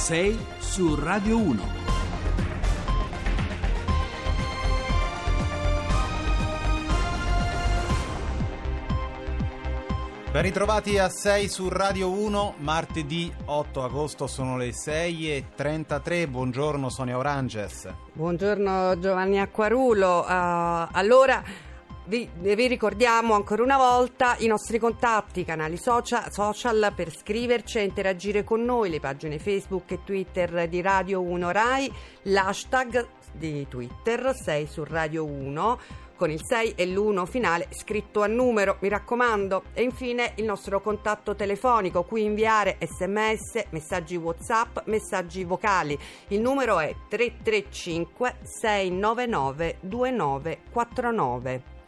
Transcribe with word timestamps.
6 0.00 0.38
su 0.58 0.96
Radio 0.96 1.36
1. 1.36 1.62
Ben 10.32 10.42
ritrovati 10.42 10.98
a 10.98 11.08
6 11.10 11.48
su 11.48 11.68
Radio 11.68 12.10
1, 12.10 12.54
martedì 12.58 13.30
8 13.44 13.84
agosto 13.84 14.26
sono 14.26 14.56
le 14.56 14.72
6 14.72 15.30
e 15.30 15.44
33. 15.54 16.26
Buongiorno 16.28 16.88
Sonia 16.88 17.18
Oranges. 17.18 17.92
Buongiorno 18.14 18.98
Giovanni 18.98 19.38
Acquarulo. 19.38 20.20
Uh, 20.26 20.88
allora 20.92 21.44
vi, 22.10 22.28
vi, 22.40 22.66
ricordiamo 22.66 23.34
ancora 23.34 23.62
una 23.62 23.76
volta 23.76 24.34
i 24.40 24.48
nostri 24.48 24.80
contatti, 24.80 25.44
canali 25.44 25.76
social, 25.76 26.32
social, 26.32 26.92
per 26.92 27.16
scriverci 27.16 27.78
e 27.78 27.84
interagire 27.84 28.42
con 28.42 28.64
noi, 28.64 28.90
le 28.90 28.98
pagine 28.98 29.38
Facebook 29.38 29.92
e 29.92 30.02
Twitter 30.02 30.66
di 30.68 30.80
Radio 30.80 31.20
1 31.22 31.52
Rai, 31.52 31.88
l'hashtag 32.22 33.06
di 33.30 33.64
Twitter 33.68 34.34
6 34.34 34.66
su 34.66 34.82
Radio 34.82 35.24
1 35.24 35.78
con 36.16 36.32
il 36.32 36.40
6 36.44 36.72
e 36.74 36.84
l'1 36.86 37.26
finale 37.26 37.68
scritto 37.70 38.22
a 38.22 38.26
numero, 38.26 38.78
mi 38.80 38.88
raccomando. 38.88 39.62
E 39.72 39.82
infine 39.84 40.32
il 40.34 40.44
nostro 40.44 40.80
contatto 40.80 41.36
telefonico, 41.36 42.02
cui 42.02 42.24
inviare 42.24 42.76
sms, 42.78 43.66
messaggi 43.70 44.16
WhatsApp, 44.16 44.80
messaggi 44.86 45.44
vocali. 45.44 45.96
Il 46.28 46.40
numero 46.40 46.80
è 46.80 46.92
335 47.08 48.34
699 48.42 49.76
2949. 49.80 51.78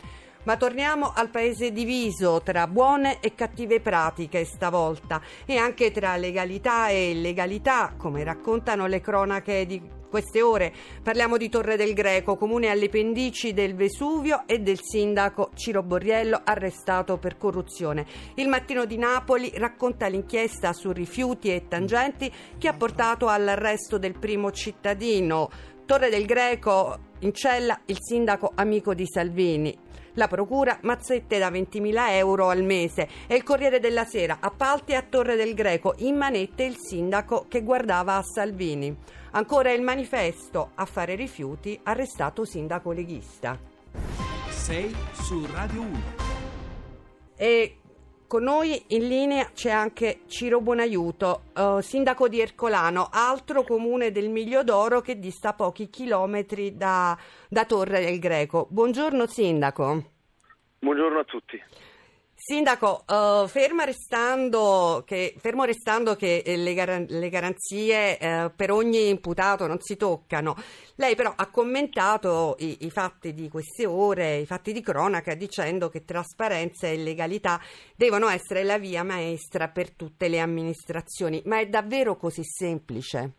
Ma 0.44 0.56
torniamo 0.56 1.12
al 1.14 1.30
paese 1.30 1.70
diviso 1.70 2.40
tra 2.42 2.66
buone 2.66 3.20
e 3.20 3.34
cattive 3.34 3.80
pratiche 3.80 4.44
stavolta 4.44 5.20
e 5.46 5.56
anche 5.56 5.92
tra 5.92 6.16
legalità 6.16 6.88
e 6.88 7.10
illegalità, 7.10 7.94
come 7.96 8.24
raccontano 8.24 8.86
le 8.86 9.00
cronache 9.00 9.66
di 9.66 10.00
queste 10.12 10.42
ore 10.42 10.74
parliamo 11.02 11.38
di 11.38 11.48
Torre 11.48 11.76
del 11.76 11.94
Greco, 11.94 12.36
comune 12.36 12.68
alle 12.68 12.90
pendici 12.90 13.54
del 13.54 13.74
Vesuvio 13.74 14.42
e 14.46 14.58
del 14.58 14.78
sindaco 14.82 15.52
Ciro 15.54 15.82
Borriello 15.82 16.42
arrestato 16.44 17.16
per 17.16 17.38
corruzione. 17.38 18.04
Il 18.34 18.48
mattino 18.48 18.84
di 18.84 18.98
Napoli 18.98 19.50
racconta 19.54 20.08
l'inchiesta 20.08 20.74
su 20.74 20.92
rifiuti 20.92 21.48
e 21.54 21.66
tangenti 21.66 22.30
che 22.58 22.68
ha 22.68 22.74
portato 22.74 23.28
all'arresto 23.28 23.96
del 23.96 24.18
primo 24.18 24.50
cittadino. 24.50 25.48
Torre 25.86 26.10
del 26.10 26.26
Greco 26.26 26.98
in 27.20 27.32
cella 27.32 27.80
il 27.86 27.96
sindaco 27.98 28.52
amico 28.54 28.92
di 28.92 29.06
Salvini. 29.06 29.78
La 30.14 30.28
procura 30.28 30.78
mazzette 30.82 31.38
da 31.38 31.50
20.000 31.50 32.10
euro 32.10 32.48
al 32.48 32.62
mese 32.62 33.08
e 33.26 33.34
il 33.34 33.42
Corriere 33.42 33.80
della 33.80 34.04
Sera 34.04 34.38
appalti 34.40 34.94
a 34.94 35.02
Torre 35.02 35.36
del 35.36 35.54
Greco 35.54 35.94
in 35.98 36.16
manette 36.16 36.64
il 36.64 36.76
sindaco 36.76 37.46
che 37.48 37.62
guardava 37.62 38.16
a 38.16 38.22
Salvini. 38.22 38.94
Ancora 39.30 39.72
il 39.72 39.80
manifesto 39.80 40.72
Affare 40.74 41.14
rifiuti, 41.14 41.78
arrestato 41.82 42.44
sindaco 42.44 42.92
leghista. 42.92 43.58
6 44.48 44.96
su 45.12 45.46
Radio 45.50 45.80
1. 45.80 46.02
E 47.36 47.76
con 48.32 48.44
noi 48.44 48.82
in 48.88 49.08
linea 49.08 49.50
c'è 49.52 49.68
anche 49.68 50.20
Ciro 50.26 50.62
Buonaiuto, 50.62 51.42
uh, 51.54 51.80
sindaco 51.80 52.28
di 52.28 52.40
Ercolano, 52.40 53.10
altro 53.12 53.62
comune 53.62 54.10
del 54.10 54.30
Miglio 54.30 54.62
d'Oro 54.64 55.02
che 55.02 55.18
dista 55.18 55.52
pochi 55.52 55.90
chilometri 55.90 56.74
da, 56.74 57.14
da 57.50 57.66
Torre 57.66 58.00
del 58.00 58.18
Greco. 58.18 58.68
Buongiorno 58.70 59.26
sindaco. 59.26 60.02
Buongiorno 60.78 61.18
a 61.18 61.24
tutti. 61.24 61.62
Sindaco, 62.44 63.04
uh, 63.06 63.46
ferma 63.46 63.84
restando 63.84 65.04
che, 65.06 65.32
fermo 65.38 65.62
restando 65.62 66.16
che 66.16 66.42
eh, 66.44 66.56
le, 66.56 66.74
gar- 66.74 67.08
le 67.08 67.28
garanzie 67.28 68.18
uh, 68.20 68.52
per 68.56 68.72
ogni 68.72 69.10
imputato 69.10 69.68
non 69.68 69.78
si 69.78 69.96
toccano, 69.96 70.56
lei 70.96 71.14
però 71.14 71.32
ha 71.36 71.48
commentato 71.52 72.56
i-, 72.58 72.78
i, 72.80 72.90
fatti 72.90 73.32
di 73.32 73.48
queste 73.48 73.86
ore, 73.86 74.38
i 74.38 74.44
fatti 74.46 74.72
di 74.72 74.82
cronaca, 74.82 75.36
dicendo 75.36 75.88
che 75.88 76.04
trasparenza 76.04 76.88
e 76.88 76.96
legalità 76.96 77.60
devono 77.94 78.28
essere 78.28 78.64
la 78.64 78.76
via 78.76 79.04
maestra 79.04 79.68
per 79.68 79.94
tutte 79.94 80.26
le 80.26 80.40
amministrazioni. 80.40 81.42
Ma 81.44 81.60
è 81.60 81.66
davvero 81.68 82.16
così 82.16 82.42
semplice? 82.42 83.34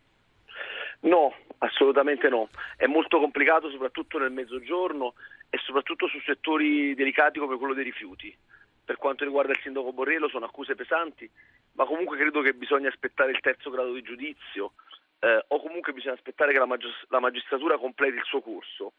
No, 1.02 1.34
assolutamente 1.58 2.30
no. 2.30 2.48
È 2.78 2.86
molto 2.86 3.20
complicato 3.20 3.70
soprattutto 3.70 4.18
nel 4.18 4.32
mezzogiorno 4.32 5.16
e 5.50 5.58
soprattutto 5.58 6.08
su 6.08 6.22
settori 6.22 6.96
delicati 6.96 7.38
come 7.40 7.58
quello 7.58 7.74
dei 7.74 7.84
rifiuti 7.84 8.34
per 8.84 8.98
quanto 8.98 9.24
riguarda 9.24 9.54
il 9.54 9.60
sindaco 9.62 9.94
Borrello 9.94 10.28
sono 10.28 10.46
accuse 10.46 10.76
pesanti, 10.76 11.30
ma 11.74 11.86
comunque 11.86 12.18
credo 12.18 12.42
che 12.42 12.54
bisogna 12.54 12.90
aspettare 12.90 13.32
il 13.32 13.40
terzo 13.40 13.70
grado 13.70 13.94
di 13.94 14.02
giudizio 14.02 14.74
eh, 15.20 15.46
o 15.48 15.62
comunque 15.62 15.94
bisogna 15.94 16.16
aspettare 16.16 16.52
che 16.52 16.60
la, 16.60 16.66
magis- 16.66 17.06
la 17.08 17.20
magistratura 17.20 17.78
completi 17.78 18.18
il 18.18 18.24
suo 18.24 18.42
corso. 18.42 18.94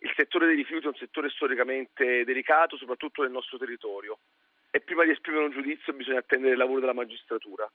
Il 0.00 0.12
settore 0.16 0.46
dei 0.46 0.56
rifiuti 0.56 0.84
è 0.86 0.88
un 0.88 0.94
settore 0.94 1.28
storicamente 1.30 2.24
delicato, 2.24 2.76
soprattutto 2.76 3.22
nel 3.22 3.30
nostro 3.30 3.58
territorio, 3.58 4.18
e 4.70 4.80
prima 4.80 5.04
di 5.04 5.10
esprimere 5.10 5.44
un 5.44 5.52
giudizio 5.52 5.92
bisogna 5.92 6.18
attendere 6.18 6.52
il 6.52 6.58
lavoro 6.58 6.80
della 6.80 6.92
magistratura. 6.92 7.70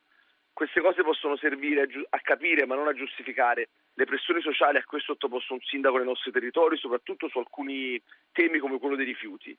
Queste 0.53 0.81
cose 0.81 1.01
possono 1.01 1.35
servire 1.37 1.81
a, 1.81 1.85
giu- 1.87 2.05
a 2.09 2.19
capire, 2.19 2.65
ma 2.65 2.75
non 2.75 2.87
a 2.87 2.93
giustificare, 2.93 3.69
le 3.95 4.05
pressioni 4.05 4.41
sociali 4.41 4.77
a 4.77 4.83
cui 4.83 4.99
è 4.99 5.01
sottoposto 5.01 5.53
un 5.53 5.61
sindaco 5.61 5.97
nei 5.97 6.05
nostri 6.05 6.31
territori, 6.31 6.77
soprattutto 6.77 7.27
su 7.27 7.39
alcuni 7.39 8.01
temi 8.31 8.59
come 8.59 8.79
quello 8.79 8.95
dei 8.95 9.05
rifiuti. 9.05 9.57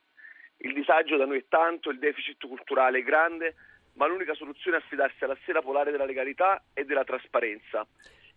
Il 0.59 0.73
disagio 0.73 1.17
da 1.17 1.27
noi 1.27 1.39
è 1.39 1.45
tanto, 1.49 1.91
il 1.91 1.99
deficit 1.99 2.47
culturale 2.47 2.99
è 2.99 3.03
grande, 3.03 3.55
ma 3.95 4.07
l'unica 4.07 4.35
soluzione 4.35 4.79
è 4.79 4.81
affidarsi 4.81 5.25
alla 5.25 5.37
sera 5.45 5.63
polare 5.63 5.91
della 5.91 6.05
legalità 6.05 6.63
e 6.73 6.85
della 6.85 7.05
trasparenza. 7.05 7.87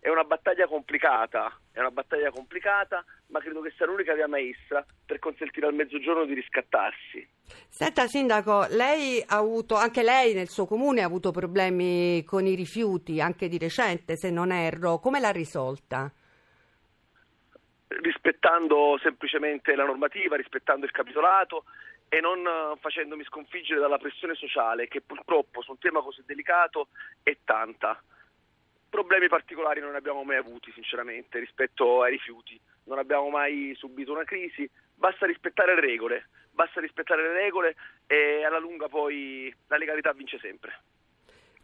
È 0.00 0.08
una 0.08 0.22
battaglia 0.22 0.68
complicata, 0.68 1.58
è 1.72 1.80
una 1.80 1.90
battaglia 1.90 2.30
complicata, 2.30 3.04
ma 3.28 3.40
credo 3.40 3.60
che 3.60 3.72
sia 3.76 3.86
l'unica 3.86 4.14
via 4.14 4.28
maestra 4.28 4.84
per 5.04 5.18
consentire 5.18 5.66
al 5.66 5.74
mezzogiorno 5.74 6.24
di 6.24 6.34
riscattarsi. 6.34 7.28
Senta 7.68 8.06
Sindaco, 8.06 8.66
lei 8.70 9.20
ha 9.26 9.36
avuto, 9.36 9.74
anche 9.74 10.04
lei 10.04 10.34
nel 10.34 10.48
suo 10.48 10.66
comune 10.66 11.02
ha 11.02 11.06
avuto 11.06 11.32
problemi 11.32 12.22
con 12.24 12.46
i 12.46 12.54
rifiuti, 12.54 13.20
anche 13.20 13.48
di 13.48 13.58
recente 13.58 14.16
se 14.16 14.30
non 14.30 14.52
erro, 14.52 14.98
come 14.98 15.18
l'ha 15.18 15.32
risolta? 15.32 16.12
Rispettando 17.88 18.98
semplicemente 19.02 19.74
la 19.74 19.84
normativa, 19.84 20.36
rispettando 20.36 20.84
il 20.84 20.92
capitolato 20.92 21.64
e 22.08 22.20
non 22.20 22.38
eh, 22.46 22.78
facendomi 22.80 23.24
sconfiggere 23.24 23.80
dalla 23.80 23.98
pressione 23.98 24.34
sociale 24.34 24.88
che 24.88 25.00
purtroppo 25.00 25.62
su 25.62 25.72
un 25.72 25.78
tema 25.78 26.00
così 26.00 26.22
delicato 26.24 26.88
è 27.22 27.36
tanta. 27.44 28.02
Problemi 28.88 29.28
particolari 29.28 29.80
non 29.80 29.94
abbiamo 29.94 30.24
mai 30.24 30.36
avuti 30.36 30.72
sinceramente 30.72 31.38
rispetto 31.38 32.02
ai 32.02 32.12
rifiuti, 32.12 32.58
non 32.84 32.98
abbiamo 32.98 33.28
mai 33.28 33.74
subito 33.76 34.12
una 34.12 34.24
crisi, 34.24 34.68
basta 34.94 35.26
rispettare 35.26 35.74
le 35.74 35.80
regole, 35.82 36.28
basta 36.52 36.80
rispettare 36.80 37.22
le 37.22 37.32
regole 37.34 37.76
e 38.06 38.44
alla 38.44 38.58
lunga 38.58 38.88
poi 38.88 39.54
la 39.66 39.76
legalità 39.76 40.12
vince 40.12 40.38
sempre. 40.38 40.80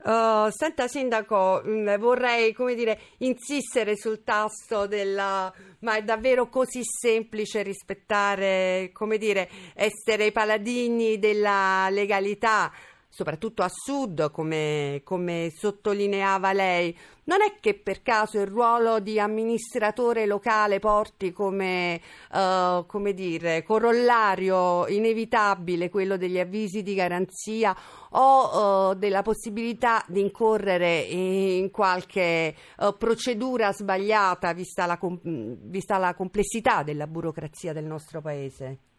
Uh, 0.04 0.50
senta 0.50 0.86
Sindaco, 0.86 1.62
mm, 1.66 1.94
vorrei 1.96 2.52
come 2.52 2.74
dire, 2.74 3.00
insistere 3.18 3.96
sul 3.96 4.22
tasto 4.22 4.86
della... 4.86 5.50
ma 5.78 5.96
è 5.96 6.02
davvero 6.02 6.50
così 6.50 6.82
semplice 6.84 7.62
rispettare, 7.62 8.90
come 8.92 9.16
dire, 9.16 9.48
essere 9.74 10.26
i 10.26 10.32
paladini 10.32 11.18
della 11.18 11.88
legalità? 11.88 12.70
Soprattutto 13.14 13.62
a 13.62 13.70
sud, 13.72 14.32
come, 14.32 15.02
come, 15.04 15.52
sottolineava 15.56 16.52
lei, 16.52 16.98
non 17.26 17.42
è 17.42 17.60
che 17.60 17.74
per 17.74 18.02
caso 18.02 18.40
il 18.40 18.48
ruolo 18.48 18.98
di 18.98 19.20
amministratore 19.20 20.26
locale 20.26 20.80
porti 20.80 21.32
come, 21.32 22.00
uh, 22.32 22.84
come 22.86 23.14
dire, 23.14 23.62
corollario 23.62 24.88
inevitabile 24.88 25.90
quello 25.90 26.16
degli 26.16 26.40
avvisi 26.40 26.82
di 26.82 26.94
garanzia 26.94 27.74
o 28.10 28.88
uh, 28.88 28.94
della 28.94 29.22
possibilità 29.22 30.04
di 30.08 30.18
incorrere 30.18 30.98
in 30.98 31.70
qualche 31.70 32.52
uh, 32.78 32.96
procedura 32.98 33.72
sbagliata 33.72 34.52
vista 34.52 34.86
la, 34.86 34.98
com- 34.98 35.20
vista 35.22 35.98
la 35.98 36.14
complessità 36.14 36.82
della 36.82 37.06
burocrazia 37.06 37.72
del 37.72 37.84
nostro 37.84 38.20
Paese? 38.20 38.93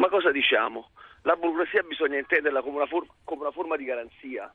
Ma 0.00 0.08
cosa 0.08 0.32
diciamo? 0.32 0.90
la 1.22 1.36
burocrazia 1.36 1.82
bisogna 1.82 2.18
intenderla 2.18 2.62
come 2.62 2.76
una, 2.76 2.86
for- 2.86 3.06
come 3.24 3.42
una 3.42 3.50
forma 3.50 3.76
di 3.76 3.84
garanzia. 3.84 4.52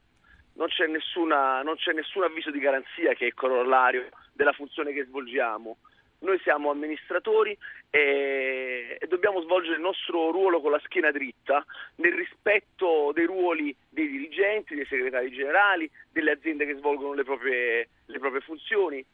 Non 0.54 0.68
c'è, 0.68 0.88
nessuna, 0.88 1.62
non 1.62 1.76
c'è, 1.76 1.92
nessun 1.92 2.24
avviso 2.24 2.50
di 2.50 2.60
garanzia 2.60 3.14
che 3.14 3.28
è 3.28 3.34
corollario 3.34 4.10
della 4.34 4.54
funzione 4.54 4.94
che 4.94 5.04
svolgiamo. 5.04 5.78
Noi 6.20 6.40
siamo 6.40 6.72
amministratori 6.72 7.56
e, 7.90 8.98
e, 9.00 9.08
dobbiamo 9.08 9.42
svolgere 9.42 9.76
il 9.76 9.82
nostro 9.82 10.32
ruolo 10.32 10.62
con 10.62 10.72
la 10.72 10.82
schiena 10.86 11.12
dritta 11.12 11.64
nel 11.96 12.14
rispetto 12.14 13.12
dei 13.14 13.26
ruoli 13.26 13.76
dei 13.90 14.08
dirigenti, 14.08 14.76
dei 14.76 14.86
segretari 14.86 15.30
generali, 15.30 15.92
delle 16.12 16.32
aziende 16.32 16.66
che 16.66 16.76
svolgono 16.76 17.14
le 17.14 17.24
proprie, 17.24 17.90
le 18.06 18.20
proprie 18.20 18.42
funzioni. 18.42 19.06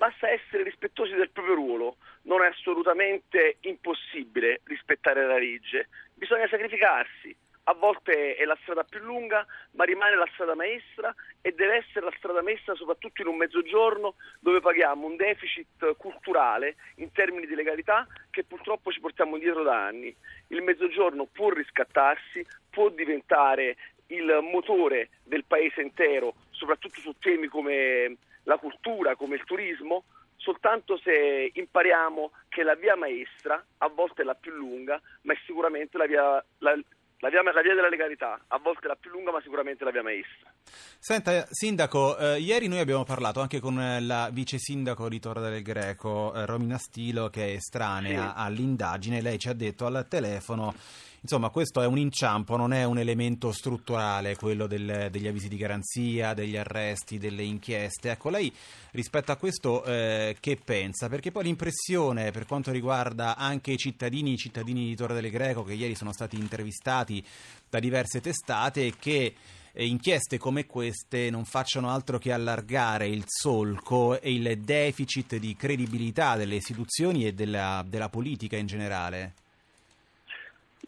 Basta 0.00 0.30
essere 0.30 0.62
rispettosi 0.62 1.12
del 1.12 1.28
proprio 1.28 1.56
ruolo, 1.56 1.96
non 2.22 2.42
è 2.42 2.46
assolutamente 2.46 3.58
impossibile 3.60 4.62
rispettare 4.64 5.26
la 5.26 5.36
legge 5.36 5.88
bisogna 6.14 6.48
sacrificarsi. 6.48 7.36
a 7.64 7.74
volte 7.74 8.34
è 8.34 8.44
la 8.46 8.56
strada 8.62 8.82
più 8.82 9.00
lunga, 9.00 9.46
ma 9.72 9.84
rimane 9.84 10.16
la 10.16 10.26
strada 10.32 10.54
maestra 10.54 11.14
e 11.42 11.52
deve 11.52 11.76
essere 11.76 12.06
la 12.06 12.14
strada 12.16 12.40
maestra 12.40 12.74
soprattutto 12.74 13.20
in 13.20 13.28
un 13.28 13.36
mezzogiorno 13.36 14.14
dove 14.40 14.60
paghiamo 14.60 15.06
un 15.06 15.16
deficit 15.16 15.94
culturale 15.98 16.76
in 16.96 17.12
termini 17.12 17.46
di 17.46 17.54
legalità 17.54 18.06
che 18.30 18.44
purtroppo 18.44 18.90
ci 18.90 19.00
portiamo 19.00 19.36
dietro 19.36 19.62
da 19.62 19.84
anni. 19.84 20.16
Il 20.46 20.62
mezzogiorno 20.62 21.26
può 21.26 21.50
riscattarsi, 21.50 22.44
può 22.70 22.88
diventare 22.88 23.76
il 24.06 24.38
motore 24.50 25.10
del 25.22 25.44
paese 25.44 25.82
intero, 25.82 26.34
soprattutto 26.50 27.00
su 27.00 27.14
temi 27.20 27.48
come 27.48 28.16
la 28.50 28.58
cultura, 28.58 29.14
come 29.14 29.36
il 29.36 29.44
turismo, 29.44 30.02
soltanto 30.36 30.98
se 30.98 31.52
impariamo 31.54 32.32
che 32.48 32.64
la 32.64 32.74
via 32.74 32.96
maestra 32.96 33.64
a 33.78 33.88
volte 33.88 34.22
è 34.22 34.24
la 34.24 34.34
più 34.34 34.50
lunga, 34.52 35.00
ma 35.22 35.32
è 35.32 35.36
sicuramente 35.46 35.96
la 35.96 36.06
via, 36.06 36.44
la, 36.58 36.72
la 37.18 37.28
via, 37.28 37.42
la 37.42 37.62
via, 37.62 37.74
della 37.74 37.88
legalità, 37.88 38.40
a 38.48 38.58
volte 38.58 38.88
la 38.88 38.96
più 38.96 39.12
lunga 39.12 39.30
ma 39.30 39.40
sicuramente 39.40 39.84
la 39.84 39.92
via 39.92 40.02
maestra. 40.02 40.52
Senta, 40.98 41.46
Sindaco, 41.48 42.18
eh, 42.18 42.40
ieri 42.40 42.66
noi 42.66 42.80
abbiamo 42.80 43.04
parlato 43.04 43.40
anche 43.40 43.60
con 43.60 43.76
la 44.00 44.30
vice 44.32 44.58
sindaco 44.58 45.08
di 45.08 45.20
Torre 45.20 45.48
del 45.48 45.62
Greco, 45.62 46.34
eh, 46.34 46.44
Romina 46.44 46.78
Stilo, 46.78 47.28
che 47.28 47.46
è 47.46 47.50
estranea 47.52 48.34
sì. 48.34 48.34
all'indagine. 48.36 49.22
Lei 49.22 49.38
ci 49.38 49.48
ha 49.48 49.54
detto 49.54 49.86
al 49.86 50.08
telefono 50.08 50.74
Insomma, 51.22 51.50
questo 51.50 51.82
è 51.82 51.86
un 51.86 51.98
inciampo, 51.98 52.56
non 52.56 52.72
è 52.72 52.84
un 52.84 52.96
elemento 52.96 53.52
strutturale 53.52 54.36
quello 54.36 54.66
del, 54.66 55.08
degli 55.10 55.26
avvisi 55.26 55.48
di 55.48 55.58
garanzia, 55.58 56.32
degli 56.32 56.56
arresti, 56.56 57.18
delle 57.18 57.42
inchieste. 57.42 58.10
Ecco, 58.10 58.30
lei 58.30 58.50
rispetto 58.92 59.30
a 59.30 59.36
questo 59.36 59.84
eh, 59.84 60.36
che 60.40 60.58
pensa? 60.64 61.10
Perché 61.10 61.30
poi 61.30 61.44
l'impressione 61.44 62.30
per 62.30 62.46
quanto 62.46 62.70
riguarda 62.70 63.36
anche 63.36 63.72
i 63.72 63.76
cittadini, 63.76 64.32
i 64.32 64.38
cittadini 64.38 64.86
di 64.86 64.96
Torre 64.96 65.20
del 65.20 65.30
Greco 65.30 65.62
che 65.62 65.74
ieri 65.74 65.94
sono 65.94 66.12
stati 66.12 66.36
intervistati 66.36 67.22
da 67.68 67.78
diverse 67.80 68.22
testate 68.22 68.86
è 68.86 68.92
che 68.98 69.34
eh, 69.72 69.86
inchieste 69.86 70.38
come 70.38 70.64
queste 70.64 71.28
non 71.28 71.44
facciano 71.44 71.90
altro 71.90 72.18
che 72.18 72.32
allargare 72.32 73.06
il 73.06 73.24
solco 73.26 74.18
e 74.18 74.32
il 74.32 74.58
deficit 74.62 75.36
di 75.36 75.54
credibilità 75.54 76.36
delle 76.36 76.56
istituzioni 76.56 77.26
e 77.26 77.34
della, 77.34 77.84
della 77.86 78.08
politica 78.08 78.56
in 78.56 78.66
generale. 78.66 79.34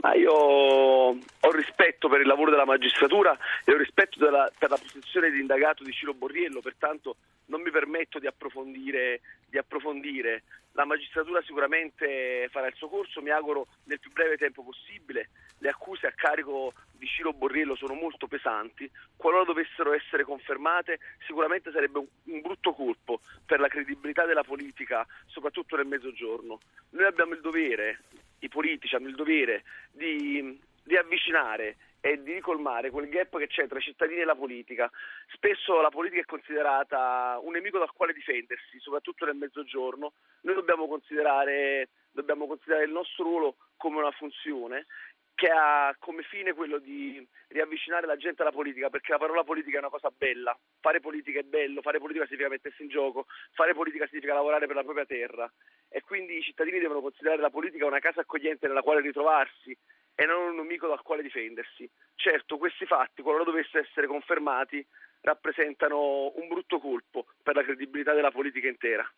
Ma 0.01 0.15
io 0.15 0.33
ho 0.33 1.51
rispetto 1.53 2.09
per 2.09 2.21
il 2.21 2.27
lavoro 2.27 2.51
della 2.51 2.65
magistratura 2.65 3.37
e 3.65 3.73
ho 3.73 3.77
rispetto 3.77 4.19
della, 4.19 4.51
per 4.59 4.71
la 4.71 4.79
posizione 4.79 5.31
di 5.31 5.39
indagato 5.39 5.85
di 5.85 5.93
Ciro 5.93 6.15
Borriello, 6.15 6.61
pertanto 6.61 7.17
non 7.47 7.61
mi 7.61 7.71
permetto 7.71 8.19
di 8.19 8.27
approfondire, 8.27 9.21
di 9.49 9.59
approfondire. 9.59 10.43
La 10.73 10.87
magistratura 10.87 11.43
sicuramente 11.43 12.49
farà 12.51 12.67
il 12.67 12.75
suo 12.75 12.89
corso, 12.89 13.21
mi 13.21 13.29
auguro 13.29 13.67
nel 13.85 14.01
più 14.01 14.11
breve 14.11 14.39
tempo 14.39 14.65
possibile. 14.65 15.29
Le 15.59 15.69
accuse 15.69 16.07
a 16.07 16.13
carico 16.13 16.73
di 16.93 17.07
Ciro 17.07 17.33
Borriello 17.33 17.77
sono 17.77 17.93
molto 17.93 18.27
pesanti. 18.27 18.91
Qualora 19.15 19.45
dovessero 19.45 19.93
essere 19.93 20.25
confermate, 20.25 20.99
sicuramente 21.27 21.71
sarebbe 21.71 21.99
un, 21.99 22.07
un 22.25 22.41
brutto 22.41 22.73
colpo 22.73 23.21
per 23.45 23.61
la 23.61 23.69
credibilità 23.69 24.25
della 24.25 24.45
politica, 24.45 25.07
soprattutto 25.27 25.77
nel 25.77 25.87
mezzogiorno. 25.87 26.59
Noi 26.91 27.05
abbiamo 27.05 27.35
il 27.35 27.43
dovere, 27.43 27.99
i 28.43 28.49
politici 28.49 28.95
hanno 28.95 29.09
il 29.09 29.15
dovere 29.15 29.65
di, 29.91 30.59
di 30.85 30.97
avvicinare 30.97 31.77
e 32.05 32.21
di 32.21 32.33
ricolmare 32.33 32.91
quel 32.91 33.09
gap 33.09 33.39
che 33.39 33.47
c'è 33.47 33.69
tra 33.69 33.79
i 33.79 33.83
cittadini 33.83 34.21
e 34.21 34.25
la 34.25 34.35
politica. 34.35 34.91
Spesso 35.33 35.81
la 35.81 35.91
politica 35.91 36.23
è 36.23 36.25
considerata 36.25 37.39
un 37.41 37.53
nemico 37.53 37.79
dal 37.79 37.93
quale 37.93 38.13
difendersi, 38.13 38.81
soprattutto 38.81 39.25
nel 39.25 39.37
mezzogiorno. 39.37 40.13
Noi 40.41 40.55
dobbiamo 40.55 40.89
considerare, 40.89 41.91
dobbiamo 42.11 42.49
considerare 42.49 42.87
il 42.87 42.91
nostro 42.91 43.23
ruolo 43.25 43.57
come 43.77 43.99
una 43.99 44.11
funzione 44.11 44.87
che 45.35 45.49
ha 45.49 45.95
come 45.99 46.23
fine 46.23 46.53
quello 46.53 46.79
di 46.79 47.27
riavvicinare 47.49 48.07
la 48.07 48.17
gente 48.17 48.43
alla 48.43 48.53
politica, 48.53 48.91
perché 48.91 49.13
la 49.13 49.19
parola 49.19 49.45
politica 49.45 49.77
è 49.77 49.81
una 49.81 49.89
cosa 49.89 50.11
bella, 50.17 50.57
fare 50.81 51.01
politica 51.01 51.41
è 51.41 51.43
bello, 51.43 51.83
fare 51.83 51.99
politica 51.99 52.27
significa 52.27 52.49
mettersi 52.49 52.83
in 52.83 52.89
gioco, 52.89 53.27
fare 53.53 53.75
politica 53.75 54.07
significa 54.07 54.35
lavorare 54.35 54.67
per 54.67 54.77
la 54.77 54.85
propria 54.85 55.07
terra 55.07 55.51
e 55.89 56.01
quindi 56.03 56.37
i 56.37 56.43
cittadini 56.43 56.79
devono 56.79 57.01
considerare 57.01 57.41
la 57.41 57.51
politica 57.51 57.87
una 57.87 57.99
casa 57.99 58.21
accogliente 58.21 58.67
nella 58.67 58.83
quale 58.83 59.01
ritrovarsi 59.01 59.77
e 60.15 60.27
non 60.27 60.51
un 60.51 60.57
nemico 60.57 60.87
dal 60.87 61.03
quale 61.03 61.23
difendersi. 61.23 61.91
Certo, 62.15 62.59
questi 62.59 62.87
fatti, 62.87 63.23
qualora 63.23 63.45
dovessero 63.45 63.83
essere 63.83 64.07
confermati, 64.07 64.87
rappresentano 65.23 66.33
un 66.37 66.49
brutto 66.49 66.79
colpo 66.79 67.27
per 67.43 67.55
la 67.55 67.63
credibilità 67.63 68.13
della 68.13 68.31
politica 68.31 68.69
intera. 68.69 69.09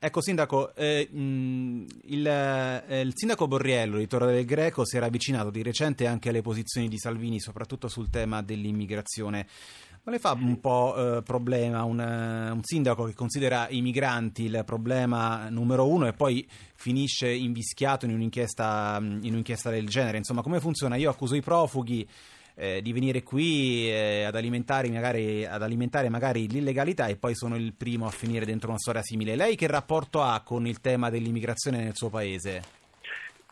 Ecco 0.00 0.20
Sindaco, 0.20 0.76
eh, 0.76 1.08
il, 1.10 2.24
eh, 2.24 3.00
il, 3.00 3.10
Sindaco 3.16 3.48
Borriello 3.48 3.98
di 3.98 4.06
Torre 4.06 4.32
del 4.32 4.44
Greco 4.44 4.86
si 4.86 4.96
era 4.96 5.06
avvicinato 5.06 5.50
di 5.50 5.60
recente 5.60 6.06
anche 6.06 6.28
alle 6.28 6.40
posizioni 6.40 6.86
di 6.86 6.96
Salvini, 6.98 7.40
soprattutto 7.40 7.88
sul 7.88 8.08
tema 8.08 8.40
dell'immigrazione. 8.40 9.48
Non 10.04 10.14
le 10.14 10.20
fa 10.20 10.34
un 10.40 10.60
po' 10.60 11.16
eh, 11.16 11.22
problema 11.22 11.82
un, 11.82 11.98
eh, 11.98 12.50
un, 12.50 12.60
sindaco 12.62 13.06
che 13.06 13.14
considera 13.14 13.68
i 13.70 13.82
migranti 13.82 14.44
il 14.44 14.62
problema 14.64 15.48
numero 15.48 15.88
uno 15.88 16.06
e 16.06 16.12
poi 16.12 16.46
finisce 16.76 17.28
invischiato 17.28 18.04
in 18.04 18.12
un'inchiesta, 18.12 18.98
in 19.00 19.32
un'inchiesta 19.32 19.68
del 19.68 19.88
genere? 19.88 20.18
Insomma, 20.18 20.42
come 20.42 20.60
funziona? 20.60 20.94
Io 20.94 21.10
accuso 21.10 21.34
i 21.34 21.42
profughi 21.42 22.08
eh, 22.58 22.82
di 22.82 22.92
venire 22.92 23.22
qui 23.22 23.88
eh, 23.88 24.24
ad, 24.24 24.34
alimentare 24.34 24.90
magari, 24.90 25.46
ad, 25.46 25.62
alimentare 25.62 26.08
magari, 26.08 26.48
l'illegalità 26.48 27.06
e 27.06 27.16
poi 27.16 27.36
sono 27.36 27.54
il 27.54 27.72
primo 27.72 28.06
a 28.06 28.10
finire 28.10 28.44
dentro 28.44 28.70
una 28.70 28.78
storia 28.78 29.02
simile. 29.02 29.36
Lei 29.36 29.54
che 29.54 29.68
rapporto 29.68 30.20
ha 30.20 30.42
con 30.44 30.66
il 30.66 30.80
tema 30.80 31.08
dell'immigrazione 31.08 31.78
nel 31.78 31.94
suo 31.94 32.10
paese? 32.10 32.76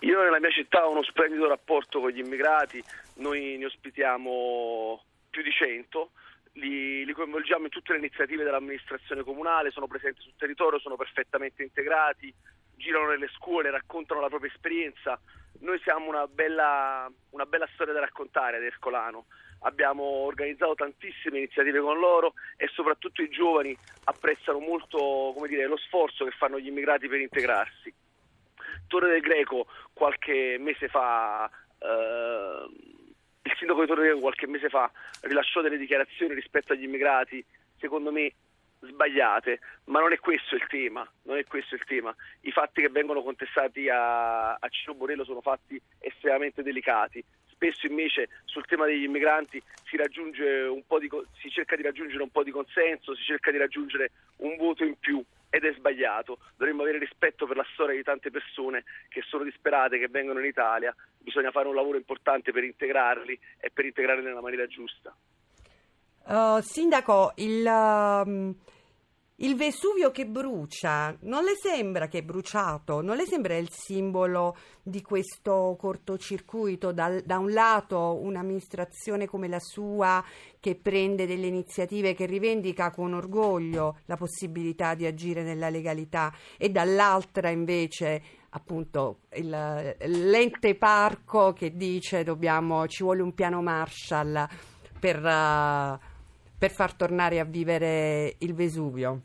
Io 0.00 0.22
nella 0.22 0.40
mia 0.40 0.50
città 0.50 0.86
ho 0.86 0.90
uno 0.90 1.04
splendido 1.04 1.46
rapporto 1.46 2.00
con 2.00 2.10
gli 2.10 2.18
immigrati, 2.18 2.82
noi 3.14 3.56
ne 3.56 3.66
ospitiamo 3.66 5.02
più 5.30 5.42
di 5.42 5.52
100. 5.52 6.10
Li, 6.54 7.04
li, 7.04 7.12
coinvolgiamo 7.12 7.64
in 7.64 7.70
tutte 7.70 7.92
le 7.92 7.98
iniziative 7.98 8.42
dell'amministrazione 8.42 9.22
comunale, 9.22 9.70
sono 9.70 9.86
presenti 9.86 10.22
sul 10.22 10.32
territorio, 10.36 10.80
sono 10.80 10.96
perfettamente 10.96 11.62
integrati, 11.62 12.32
girano 12.76 13.08
nelle 13.08 13.28
scuole, 13.34 13.70
raccontano 13.70 14.20
la 14.20 14.28
propria 14.28 14.50
esperienza. 14.52 15.18
Noi 15.60 15.78
siamo 15.80 16.08
una 16.08 16.26
bella, 16.26 17.10
una 17.30 17.46
bella 17.46 17.68
storia 17.74 17.92
da 17.92 18.00
raccontare 18.00 18.58
ad 18.58 18.62
Ercolano. 18.62 19.26
Abbiamo 19.60 20.02
organizzato 20.02 20.74
tantissime 20.74 21.38
iniziative 21.38 21.80
con 21.80 21.98
loro 21.98 22.34
e 22.56 22.68
soprattutto 22.68 23.22
i 23.22 23.30
giovani 23.30 23.76
apprezzano 24.04 24.58
molto 24.58 25.34
dire, 25.48 25.66
lo 25.66 25.78
sforzo 25.78 26.24
che 26.24 26.30
fanno 26.32 26.58
gli 26.60 26.66
immigrati 26.66 27.08
per 27.08 27.20
integrarsi. 27.20 27.92
Torre 28.86 29.08
del 29.08 29.20
Greco 29.20 29.66
qualche 29.92 30.56
mese 30.60 30.88
fa, 30.88 31.50
eh, 31.78 32.66
il 33.42 33.54
sindaco 33.56 33.80
di 33.80 33.86
Torre 33.86 34.02
del 34.02 34.10
Greco 34.10 34.20
qualche 34.20 34.46
mese 34.46 34.68
fa 34.68 34.90
rilasciò 35.22 35.62
delle 35.62 35.78
dichiarazioni 35.78 36.34
rispetto 36.34 36.72
agli 36.72 36.84
immigrati, 36.84 37.44
secondo 37.78 38.12
me 38.12 38.32
sbagliate, 38.86 39.60
ma 39.84 40.00
non 40.00 40.12
è 40.12 40.18
questo 40.18 40.54
il 40.54 40.66
tema, 40.68 41.08
non 41.22 41.36
è 41.36 41.44
questo 41.44 41.74
il 41.74 41.84
tema. 41.84 42.14
I 42.42 42.52
fatti 42.52 42.80
che 42.80 42.88
vengono 42.88 43.22
contestati 43.22 43.88
a, 43.88 44.52
a 44.54 44.68
Ciro 44.68 44.94
Borello 44.94 45.24
sono 45.24 45.40
fatti 45.40 45.80
estremamente 45.98 46.62
delicati. 46.62 47.24
Spesso 47.56 47.86
invece 47.86 48.28
sul 48.44 48.66
tema 48.66 48.84
degli 48.84 49.04
immigranti 49.04 49.62
si, 49.84 49.96
di, 49.96 51.10
si 51.40 51.50
cerca 51.50 51.74
di 51.74 51.82
raggiungere 51.82 52.22
un 52.22 52.30
po' 52.30 52.42
di 52.42 52.50
consenso, 52.50 53.14
si 53.14 53.22
cerca 53.22 53.50
di 53.50 53.56
raggiungere 53.56 54.10
un 54.38 54.56
voto 54.56 54.84
in 54.84 54.98
più 54.98 55.24
ed 55.48 55.64
è 55.64 55.72
sbagliato. 55.72 56.38
Dovremmo 56.56 56.82
avere 56.82 56.98
rispetto 56.98 57.46
per 57.46 57.56
la 57.56 57.66
storia 57.72 57.96
di 57.96 58.02
tante 58.02 58.30
persone 58.30 58.84
che 59.08 59.22
sono 59.22 59.42
disperate, 59.44 59.98
che 59.98 60.08
vengono 60.08 60.40
in 60.40 60.44
Italia. 60.44 60.94
Bisogna 61.18 61.50
fare 61.50 61.68
un 61.68 61.74
lavoro 61.74 61.96
importante 61.96 62.52
per 62.52 62.62
integrarli 62.62 63.38
e 63.58 63.70
per 63.70 63.86
integrarli 63.86 64.22
nella 64.22 64.42
maniera 64.42 64.66
giusta. 64.66 65.16
Uh, 66.28 66.60
sindaco, 66.60 67.32
il, 67.36 67.64
uh, 67.64 68.54
il, 69.36 69.54
Vesuvio 69.54 70.10
che 70.10 70.26
brucia, 70.26 71.14
non 71.20 71.44
le 71.44 71.54
sembra 71.60 72.08
che 72.08 72.18
è 72.18 72.22
bruciato? 72.22 73.02
Non 73.02 73.16
le 73.16 73.26
sembra 73.26 73.56
il 73.56 73.68
simbolo 73.70 74.56
di 74.82 75.02
questo 75.02 75.76
cortocircuito? 75.78 76.92
Da, 76.92 77.20
da 77.20 77.38
un 77.38 77.52
lato 77.52 78.18
un'amministrazione 78.22 79.26
come 79.26 79.48
la 79.48 79.60
sua 79.60 80.24
che 80.58 80.74
prende 80.76 81.26
delle 81.26 81.48
iniziative 81.48 82.14
che 82.14 82.24
rivendica 82.24 82.90
con 82.90 83.12
orgoglio 83.12 83.98
la 84.06 84.16
possibilità 84.16 84.94
di 84.94 85.04
agire 85.04 85.42
nella 85.42 85.68
legalità 85.68 86.32
e 86.56 86.70
dall'altra 86.70 87.50
invece 87.50 88.22
appunto 88.50 89.20
il, 89.34 89.50
l'ente 89.50 90.76
parco 90.76 91.52
che 91.52 91.76
dice 91.76 92.24
dobbiamo, 92.24 92.86
ci 92.86 93.02
vuole 93.02 93.20
un 93.20 93.34
piano 93.34 93.60
Marshall 93.60 94.46
per... 94.98 95.22
Uh, 95.22 96.14
per 96.58 96.70
far 96.70 96.94
tornare 96.94 97.38
a 97.40 97.44
vivere 97.44 98.36
il 98.40 98.54
Vesuvio? 98.54 99.20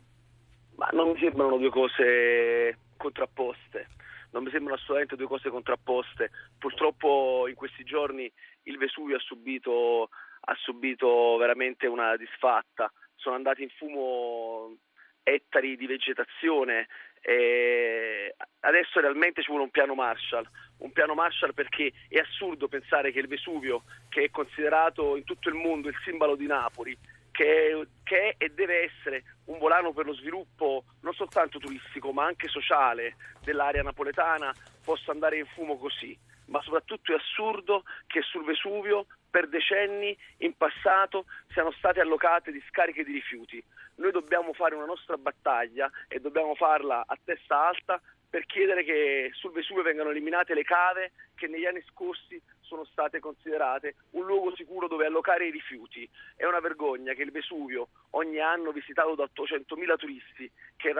Ma 0.76 0.88
non 0.92 1.10
mi 1.10 1.18
sembrano 1.18 1.56
due 1.58 1.70
cose 1.70 2.78
contrapposte, 2.96 3.88
non 4.30 4.42
mi 4.42 4.50
sembrano 4.50 4.74
assolutamente 4.76 5.16
due 5.16 5.26
cose 5.26 5.48
contrapposte. 5.50 6.30
Purtroppo 6.58 7.46
in 7.48 7.54
questi 7.54 7.84
giorni 7.84 8.30
il 8.64 8.78
Vesuvio 8.78 9.16
ha 9.16 9.20
subito, 9.20 10.08
ha 10.40 10.54
subito 10.56 11.36
veramente 11.36 11.86
una 11.86 12.16
disfatta, 12.16 12.92
sono 13.16 13.36
andati 13.36 13.62
in 13.62 13.70
fumo 13.70 14.76
ettari 15.24 15.76
di 15.76 15.86
vegetazione 15.86 16.88
E 17.24 18.34
adesso 18.60 18.98
realmente 18.98 19.42
ci 19.42 19.48
vuole 19.48 19.62
un 19.62 19.70
piano 19.70 19.94
Marshall, 19.94 20.44
un 20.78 20.90
piano 20.90 21.14
Marshall 21.14 21.52
perché 21.52 21.92
è 22.08 22.18
assurdo 22.18 22.66
pensare 22.66 23.12
che 23.12 23.20
il 23.20 23.28
Vesuvio, 23.28 23.84
che 24.08 24.24
è 24.24 24.30
considerato 24.30 25.16
in 25.16 25.22
tutto 25.22 25.48
il 25.48 25.54
mondo 25.54 25.88
il 25.88 25.96
simbolo 26.02 26.34
di 26.34 26.46
Napoli, 26.46 26.98
che 27.32 27.86
che 28.04 28.28
è, 28.30 28.34
e 28.44 28.50
deve 28.50 28.84
essere 28.84 29.24
un 29.46 29.58
volano 29.58 29.92
per 29.92 30.06
lo 30.06 30.14
sviluppo 30.14 30.84
non 31.00 31.14
soltanto 31.14 31.58
turistico 31.58 32.12
ma 32.12 32.24
anche 32.24 32.48
sociale 32.48 33.16
dell'area 33.42 33.82
napoletana, 33.82 34.54
possa 34.84 35.10
andare 35.10 35.38
in 35.38 35.46
fumo 35.46 35.76
così. 35.78 36.16
Ma 36.46 36.60
soprattutto 36.62 37.12
è 37.12 37.16
assurdo 37.16 37.84
che 38.06 38.20
sul 38.22 38.44
Vesuvio 38.44 39.06
per 39.30 39.48
decenni 39.48 40.16
in 40.38 40.54
passato 40.56 41.24
siano 41.52 41.72
state 41.72 42.00
allocate 42.00 42.52
discariche 42.52 43.04
di 43.04 43.12
rifiuti. 43.12 43.62
Noi 43.96 44.10
dobbiamo 44.10 44.52
fare 44.52 44.74
una 44.74 44.84
nostra 44.84 45.16
battaglia 45.16 45.90
e 46.08 46.20
dobbiamo 46.20 46.54
farla 46.54 47.04
a 47.06 47.18
testa 47.24 47.68
alta 47.68 48.00
per 48.28 48.44
chiedere 48.46 48.84
che 48.84 49.30
sul 49.32 49.52
Vesuvio 49.52 49.82
vengano 49.82 50.10
eliminate 50.10 50.54
le 50.54 50.62
cave 50.62 51.12
che 51.34 51.48
negli 51.48 51.66
anni 51.66 51.82
scorsi 51.88 52.40
sono 52.72 52.86
state 52.86 53.20
considerate 53.20 53.96
un 54.12 54.24
luogo 54.24 54.56
sicuro 54.56 54.88
dove 54.88 55.04
allocare 55.04 55.46
i 55.46 55.50
rifiuti. 55.50 56.08
È 56.34 56.46
una 56.46 56.60
vergogna 56.60 57.12
che 57.12 57.22
il 57.22 57.30
Vesuvio, 57.30 57.88
ogni 58.10 58.40
anno 58.40 58.72
visitato 58.72 59.14
da 59.14 59.24
800.000 59.24 59.96
turisti, 59.98 60.50
che, 60.76 60.94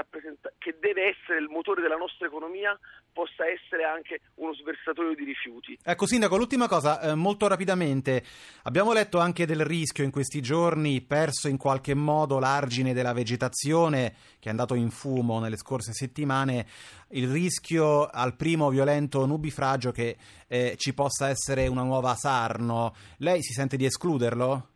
che, 0.58 0.76
deve 0.78 1.16
essere 1.16 1.38
il 1.38 1.48
motore 1.48 1.80
della 1.80 1.96
nostra 1.96 2.26
economia, 2.26 2.78
possa 3.10 3.48
essere 3.48 3.84
anche 3.84 4.20
uno 4.34 4.52
sversatoio 4.52 5.14
di 5.14 5.24
rifiuti. 5.24 5.78
Ecco, 5.82 6.06
Sindaco, 6.06 6.36
l'ultima 6.36 6.68
cosa, 6.68 7.00
eh, 7.00 7.14
molto 7.14 7.48
rapidamente. 7.48 8.22
Abbiamo 8.64 8.92
letto 8.92 9.18
anche 9.18 9.46
del 9.46 9.64
rischio 9.64 10.04
in 10.04 10.10
questi 10.10 10.42
giorni, 10.42 11.00
perso 11.00 11.48
in 11.48 11.56
qualche 11.56 11.94
modo 11.94 12.38
l'argine 12.38 12.92
della 12.92 13.14
vegetazione 13.14 14.14
che 14.42 14.48
è 14.48 14.50
andato 14.50 14.74
in 14.74 14.90
fumo 14.90 15.38
nelle 15.38 15.56
scorse 15.56 15.92
settimane, 15.92 16.66
il 17.12 17.30
rischio 17.30 18.06
al 18.06 18.36
primo 18.36 18.70
violento 18.70 19.26
nubifragio 19.26 19.90
che 19.90 20.16
eh, 20.48 20.74
ci 20.76 20.94
possa 20.94 21.28
essere 21.28 21.66
una 21.66 21.82
nuova 21.82 22.14
Sarno. 22.14 22.94
Lei 23.18 23.42
si 23.42 23.52
sente 23.52 23.76
di 23.76 23.84
escluderlo? 23.84 24.68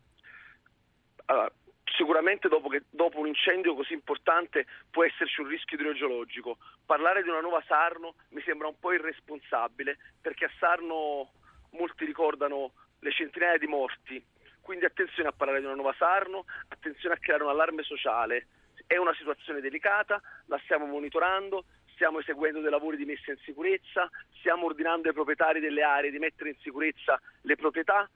Allora, 1.25 1.51
sicuramente 1.95 2.47
dopo, 2.47 2.69
che, 2.69 2.83
dopo, 2.89 3.19
un 3.19 3.27
incendio 3.27 3.75
così 3.75 3.93
importante 3.93 4.65
può 4.89 5.03
esserci 5.03 5.41
un 5.41 5.47
rischio 5.47 5.77
idrogeologico. 5.77 6.57
Parlare 6.85 7.23
di 7.23 7.29
una 7.29 7.41
nuova 7.41 7.63
Sarno 7.67 8.15
mi 8.29 8.41
sembra 8.45 8.67
un 8.67 8.79
po' 8.79 8.93
irresponsabile 8.93 9.97
perché 10.21 10.45
a 10.45 10.51
Sarno 10.59 11.31
molti 11.71 12.05
ricordano 12.05 12.73
le 12.99 13.11
centinaia 13.11 13.57
di 13.57 13.67
morti. 13.67 14.23
Quindi 14.61 14.85
attenzione 14.85 15.29
a 15.29 15.33
parlare 15.33 15.59
di 15.59 15.65
una 15.65 15.75
nuova 15.75 15.95
Sarno, 15.97 16.45
attenzione 16.67 17.15
a 17.15 17.19
creare 17.19 17.43
un 17.43 17.49
allarme 17.49 17.83
sociale. 17.83 18.47
È 18.85 18.97
una 18.97 19.13
situazione 19.15 19.59
delicata, 19.59 20.21
la 20.45 20.59
stiamo 20.63 20.85
monitorando, 20.85 21.65
stiamo 21.97 22.19
eseguendo 22.19 22.61
dei 22.61 22.69
lavori 22.69 22.95
di 22.95 23.05
messa 23.05 23.31
in 23.31 23.37
sicurezza, 23.43 24.07
stiamo 24.37 24.67
ordinando 24.67 25.07
ai 25.07 25.15
proprietari 25.15 25.59
delle 25.59 25.81
aree 25.81 26.11
di 26.11 26.19
mettere 26.19 26.51
in 26.51 26.55
sicurezza 26.61 27.19
le 27.41 27.55
proprietà, 27.55 28.07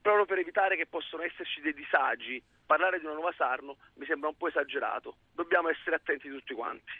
proprio 0.00 0.24
per 0.24 0.38
evitare 0.38 0.74
che 0.76 0.86
possano 0.86 1.22
esserci 1.22 1.60
dei 1.60 1.74
disagi. 1.74 2.42
Parlare 2.64 2.98
di 2.98 3.04
una 3.04 3.14
nuova 3.14 3.34
Sarno 3.36 3.76
mi 3.96 4.06
sembra 4.06 4.30
un 4.30 4.36
po' 4.36 4.48
esagerato, 4.48 5.16
dobbiamo 5.34 5.68
essere 5.68 5.96
attenti 5.96 6.30
tutti 6.30 6.54
quanti. 6.54 6.92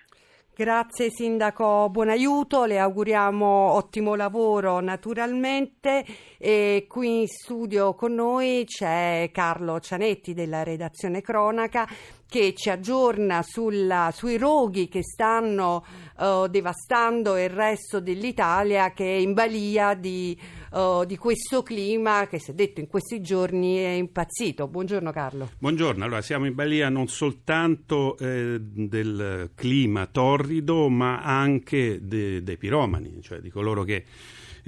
Grazie 0.59 1.11
Sindaco, 1.11 1.91
buon 1.91 2.09
aiuto, 2.09 2.65
le 2.65 2.79
auguriamo 2.79 3.47
ottimo 3.47 4.15
lavoro 4.15 4.81
naturalmente. 4.81 6.03
E 6.39 6.87
qui 6.89 7.21
in 7.21 7.27
studio 7.27 7.95
con 7.95 8.15
noi 8.15 8.65
c'è 8.65 9.29
Carlo 9.33 9.81
Cianetti 9.81 10.33
della 10.33 10.63
redazione 10.63 11.21
Cronaca 11.21 11.87
che 12.29 12.55
ci 12.55 12.71
aggiorna 12.71 13.43
sulla, 13.43 14.11
sui 14.13 14.37
roghi 14.37 14.89
che 14.89 15.03
stanno 15.03 15.85
uh, 16.19 16.47
devastando 16.49 17.37
il 17.37 17.51
resto 17.51 18.01
dell'Italia 18.01 18.93
che 18.93 19.05
è 19.05 19.19
in 19.19 19.33
balia 19.33 19.95
di, 19.95 20.39
uh, 20.77 21.05
di, 21.05 21.17
questo 21.17 21.63
clima 21.63 22.27
che 22.29 22.39
si 22.39 22.51
è 22.51 22.55
detto 22.55 22.81
in 22.81 22.87
questi 22.87 23.21
giorni 23.21 23.77
è 23.79 23.89
impazzito. 23.89 24.69
Buongiorno 24.69 25.11
Carlo. 25.11 25.51
Buongiorno, 25.59 26.05
allora 26.05 26.21
siamo 26.21 26.47
in 26.47 26.55
balia 26.55 26.89
non 26.89 27.09
soltanto 27.09 28.17
eh, 28.19 28.59
del 28.61 29.51
clima 29.55 30.07
torrido 30.07 30.89
ma 30.89 31.23
anche 31.23 32.01
de, 32.03 32.43
dei 32.43 32.57
piromani, 32.57 33.21
cioè 33.23 33.41
di 33.41 33.51
coloro 33.51 33.83
che 33.85 34.05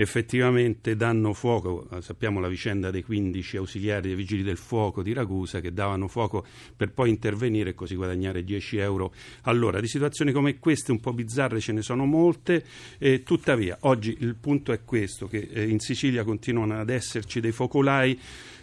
effettivamente 0.01 0.95
danno 0.95 1.33
fuoco, 1.33 1.89
sappiamo 2.01 2.39
la 2.39 2.47
vicenda 2.47 2.93
dei 2.93 3.03
15 3.03 3.57
ausiliari 3.57 4.07
dei 4.07 4.15
vigili 4.15 4.45
del 4.45 4.57
fuoco 4.57 5.03
di 5.03 5.13
Ragusa 5.13 5.61
che 5.61 5.73
davano 5.73 6.07
fuoco 6.07 6.47
per 6.77 6.93
poi 6.93 7.09
intervenire 7.09 7.71
e 7.71 7.75
così 7.75 7.97
guadagnare 7.97 8.45
10 8.45 8.77
euro 8.77 9.13
all'ora. 9.43 9.81
Di 9.81 9.89
situazioni 9.89 10.31
come 10.31 10.61
queste 10.61 10.93
un 10.93 11.01
po' 11.01 11.13
bizzarre 11.13 11.59
ce 11.59 11.73
ne 11.73 11.83
sono 11.83 12.05
molte, 12.05 12.65
eh, 12.99 13.25
tuttavia 13.25 13.77
oggi 13.81 14.17
il 14.21 14.37
punto 14.37 14.71
è 14.71 14.85
questo, 14.85 15.27
che 15.27 15.49
eh, 15.53 15.69
in 15.69 15.81
Sicilia 15.99 16.23
continuano 16.23 16.79
ad 16.79 16.91
esserci 16.91 17.41
dei 17.41 17.51
focolai 17.51 18.17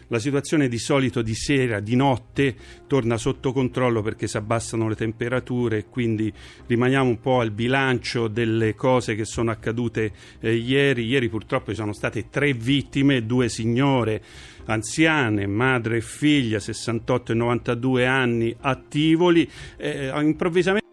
la 0.08 0.20
situazione 0.20 0.70
di 0.70 0.78
solito 0.78 1.22
di 1.22 1.36
sera, 1.36 1.82
di 1.82 1.98
notte, 1.98 2.56
torna 2.88 3.18
sotto 3.18 3.52
controllo 3.52 4.02
perché 4.02 4.26
si 4.26 4.38
abbassano 4.38 4.88
le 4.88 4.96
temperature 4.96 5.80
e 5.80 5.86
quindi 5.90 6.32
rimaniamo 6.66 7.10
un 7.10 7.20
po' 7.20 7.42
al 7.42 7.52
bilancio 7.52 8.30
delle 8.30 8.74
cose 8.74 9.16
che 9.16 9.26
sono 9.26 9.52
accadute 9.52 10.14
eh, 10.40 10.54
ieri. 10.54 11.04
Ieri 11.04 11.28
purtroppo 11.28 11.72
ci 11.72 11.76
sono 11.76 11.92
state 11.92 12.30
tre 12.30 12.54
vittime, 12.54 13.26
due 13.26 13.50
signore 13.50 14.22
anziane, 14.68 15.46
madre 15.46 15.98
e 15.98 16.02
figlia, 16.02 16.60
68 16.60 17.34
e 17.34 17.36
92 17.36 18.06
anni, 18.06 18.56
a 18.62 18.76
Tivoli. 18.76 19.50
Eh, 19.76 20.10
improvvisamente 20.22 20.85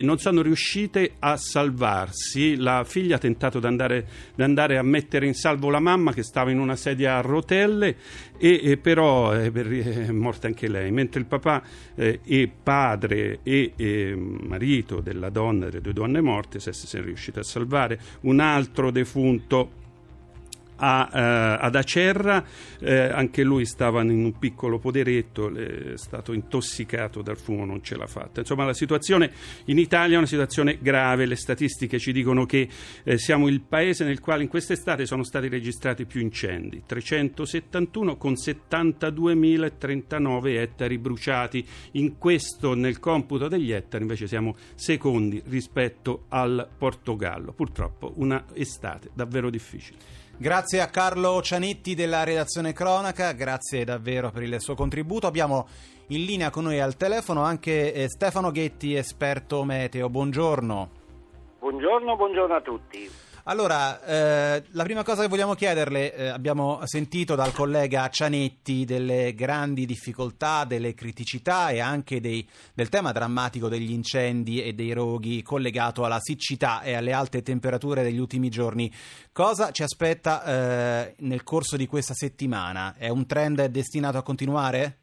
non 0.00 0.18
sono 0.18 0.42
riuscite 0.42 1.12
a 1.18 1.36
salvarsi. 1.36 2.56
La 2.56 2.84
figlia 2.84 3.16
ha 3.16 3.18
tentato 3.18 3.60
di 3.60 3.66
andare, 3.66 4.06
andare, 4.36 4.78
a 4.78 4.82
mettere 4.82 5.26
in 5.26 5.34
salvo 5.34 5.70
la 5.70 5.80
mamma 5.80 6.12
che 6.12 6.22
stava 6.22 6.50
in 6.50 6.58
una 6.58 6.76
sedia 6.76 7.16
a 7.16 7.20
rotelle, 7.20 7.96
e, 8.38 8.60
e 8.62 8.76
però 8.76 9.30
è, 9.30 9.50
è, 9.50 10.10
morta 10.10 10.46
anche 10.46 10.68
lei. 10.68 10.90
Mentre 10.90 11.20
il 11.20 11.26
papà 11.26 11.62
eh, 11.94 12.20
e 12.24 12.50
padre 12.62 13.40
e, 13.42 13.72
e, 13.76 14.14
marito 14.16 15.00
della 15.00 15.30
donna, 15.30 15.66
delle 15.66 15.80
due 15.80 15.92
donne 15.92 16.20
morte, 16.20 16.60
si 16.60 16.96
è 16.96 17.00
riuscito 17.00 17.40
a 17.40 17.44
salvare. 17.44 17.98
Un 18.20 18.40
altro 18.40 18.90
defunto 18.90 19.78
a, 20.80 21.08
eh, 21.12 21.58
ad 21.60 21.76
Acerra, 21.76 22.42
eh, 22.80 23.10
anche 23.10 23.42
lui 23.42 23.66
stava 23.66 24.00
in 24.02 24.24
un 24.24 24.38
piccolo 24.38 24.78
poderetto, 24.78 25.54
è 25.54 25.92
stato 25.96 26.32
intossicato 26.32 27.20
dal 27.22 27.36
fumo, 27.36 27.66
non 27.66 27.82
ce 27.82 27.96
l'ha 27.96 28.06
fatta. 28.06 28.40
Insomma, 28.40 28.64
la 28.64 28.72
situazione 28.72 29.30
in 29.66 29.76
Italia 29.78 30.14
è 30.14 30.18
una 30.18 30.26
situazione 30.26 30.78
grave, 30.80 31.26
le 31.26 31.36
statistiche 31.36 31.98
ci 31.98 32.12
dicono 32.12 32.46
che 32.46 32.66
eh, 33.04 33.18
siamo 33.18 33.46
il 33.48 33.60
paese 33.60 34.04
nel 34.04 34.20
quale 34.20 34.42
in 34.42 34.48
quest'estate 34.48 35.04
sono 35.04 35.22
stati 35.22 35.48
registrati 35.48 36.06
più 36.06 36.22
incendi, 36.22 36.84
371 36.86 38.16
con 38.16 38.32
72.039 38.32 40.56
ettari 40.56 40.96
bruciati. 40.98 41.66
In 41.92 42.16
questo, 42.16 42.72
nel 42.74 42.98
computo 42.98 43.48
degli 43.48 43.72
ettari, 43.72 44.02
invece 44.02 44.26
siamo 44.26 44.56
secondi 44.74 45.42
rispetto 45.46 46.24
al 46.28 46.66
Portogallo. 46.76 47.52
Purtroppo 47.52 48.12
una 48.16 48.46
estate 48.54 49.10
davvero 49.12 49.50
difficile. 49.50 50.19
Grazie 50.40 50.80
a 50.80 50.86
Carlo 50.86 51.42
Cianetti 51.42 51.94
della 51.94 52.24
redazione 52.24 52.72
Cronaca, 52.72 53.32
grazie 53.32 53.84
davvero 53.84 54.30
per 54.30 54.42
il 54.42 54.58
suo 54.58 54.74
contributo. 54.74 55.26
Abbiamo 55.26 55.66
in 56.06 56.24
linea 56.24 56.48
con 56.48 56.64
noi 56.64 56.80
al 56.80 56.96
telefono 56.96 57.42
anche 57.42 57.92
eh, 57.92 58.08
Stefano 58.08 58.50
Ghetti, 58.50 58.94
esperto 58.94 59.64
meteo. 59.64 60.08
Buongiorno. 60.08 60.88
Buongiorno, 61.58 62.16
buongiorno 62.16 62.54
a 62.54 62.60
tutti. 62.62 63.10
Allora, 63.44 64.02
eh, 64.04 64.64
la 64.72 64.82
prima 64.84 65.02
cosa 65.02 65.22
che 65.22 65.28
vogliamo 65.28 65.54
chiederle, 65.54 66.14
eh, 66.14 66.26
abbiamo 66.28 66.80
sentito 66.84 67.34
dal 67.34 67.52
collega 67.52 68.08
Cianetti 68.08 68.84
delle 68.84 69.34
grandi 69.34 69.86
difficoltà, 69.86 70.64
delle 70.64 70.94
criticità 70.94 71.70
e 71.70 71.80
anche 71.80 72.20
dei, 72.20 72.46
del 72.74 72.90
tema 72.90 73.12
drammatico 73.12 73.68
degli 73.68 73.92
incendi 73.92 74.62
e 74.62 74.74
dei 74.74 74.92
roghi 74.92 75.42
collegato 75.42 76.04
alla 76.04 76.20
siccità 76.20 76.82
e 76.82 76.94
alle 76.94 77.12
alte 77.12 77.42
temperature 77.42 78.02
degli 78.02 78.18
ultimi 78.18 78.50
giorni. 78.50 78.92
Cosa 79.32 79.70
ci 79.70 79.82
aspetta 79.82 80.44
eh, 80.44 81.14
nel 81.20 81.42
corso 81.42 81.76
di 81.76 81.86
questa 81.86 82.14
settimana? 82.14 82.94
È 82.98 83.08
un 83.08 83.26
trend 83.26 83.64
destinato 83.66 84.18
a 84.18 84.22
continuare? 84.22 84.98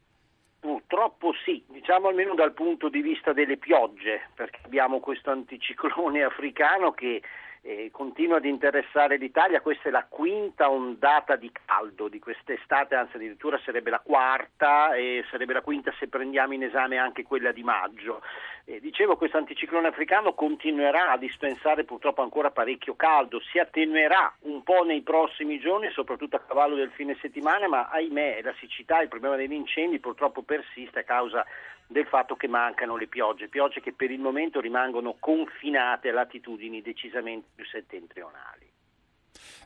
Purtroppo 0.60 1.32
sì, 1.44 1.64
diciamo 1.68 2.08
almeno 2.08 2.34
dal 2.34 2.52
punto 2.52 2.88
di 2.88 3.02
vista 3.02 3.32
delle 3.32 3.56
piogge, 3.56 4.28
perché 4.34 4.60
abbiamo 4.64 5.00
questo 5.00 5.30
anticiclone 5.30 6.22
africano 6.24 6.92
che 6.92 7.20
eh, 7.68 7.90
continua 7.92 8.38
ad 8.38 8.46
interessare 8.46 9.18
l'Italia, 9.18 9.60
questa 9.60 9.90
è 9.90 9.92
la 9.92 10.06
quinta 10.08 10.70
ondata 10.70 11.36
di 11.36 11.52
caldo 11.52 12.08
di 12.08 12.18
quest'estate, 12.18 12.94
anzi 12.94 13.16
addirittura 13.16 13.60
sarebbe 13.62 13.90
la 13.90 14.00
quarta 14.00 14.94
e 14.94 15.22
sarebbe 15.30 15.52
la 15.52 15.60
quinta 15.60 15.92
se 15.98 16.08
prendiamo 16.08 16.54
in 16.54 16.62
esame 16.62 16.96
anche 16.96 17.24
quella 17.24 17.52
di 17.52 17.62
maggio. 17.62 18.22
Eh, 18.64 18.80
dicevo, 18.80 19.16
questo 19.16 19.36
anticiclone 19.36 19.88
africano 19.88 20.32
continuerà 20.32 21.10
a 21.10 21.18
dispensare 21.18 21.84
purtroppo 21.84 22.22
ancora 22.22 22.50
parecchio 22.50 22.96
caldo, 22.96 23.38
si 23.40 23.58
attenuerà 23.58 24.34
un 24.44 24.62
po' 24.62 24.82
nei 24.84 25.02
prossimi 25.02 25.58
giorni, 25.58 25.90
soprattutto 25.90 26.36
a 26.36 26.40
cavallo 26.40 26.74
del 26.74 26.90
fine 26.92 27.18
settimana, 27.20 27.68
ma 27.68 27.88
ahimè 27.90 28.40
la 28.42 28.54
siccità, 28.60 29.02
il 29.02 29.08
problema 29.08 29.36
degli 29.36 29.52
incendi 29.52 29.98
purtroppo 29.98 30.40
persiste 30.40 31.00
a 31.00 31.04
causa 31.04 31.44
del 31.88 32.06
fatto 32.06 32.36
che 32.36 32.46
mancano 32.46 32.96
le 32.96 33.08
piogge, 33.08 33.48
piogge 33.48 33.80
che 33.80 33.92
per 33.92 34.10
il 34.10 34.20
momento 34.20 34.60
rimangono 34.60 35.16
confinate 35.18 36.10
a 36.10 36.12
latitudini 36.12 36.82
decisamente 36.82 37.48
più 37.54 37.64
settentrionali. 37.64 38.66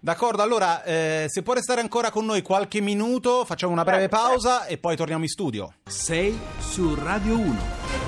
D'accordo, 0.01 0.43
allora 0.43 0.83
eh, 0.83 1.25
se 1.29 1.43
può 1.43 1.55
restare 1.55 1.81
ancora 1.81 2.11
con 2.11 2.25
noi 2.25 2.43
qualche 2.43 2.81
minuto, 2.81 3.45
facciamo 3.45 3.73
una 3.73 3.85
breve 3.85 4.09
pausa 4.09 4.67
e 4.67 4.79
poi 4.79 4.97
torniamo 4.97 5.23
in 5.23 5.29
studio. 5.29 5.75
Sei 5.85 6.39
su 6.59 6.95
Radio 6.95 7.39
1. 7.39 8.02